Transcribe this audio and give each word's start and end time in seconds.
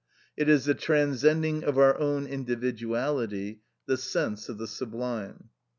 It 0.35 0.49
is 0.49 0.65
the 0.65 0.73
transcending 0.73 1.63
of 1.63 1.77
our 1.77 1.95
own 1.99 2.25
individuality, 2.25 3.61
the 3.85 3.97
sense 3.97 4.49
of 4.49 4.57
the 4.57 4.65
sublime. 4.65 5.49